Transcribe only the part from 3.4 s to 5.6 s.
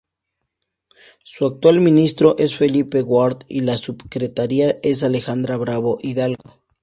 y la subsecretaria es Alejandra